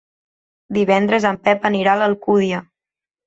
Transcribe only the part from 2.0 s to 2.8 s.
l'Alcúdia.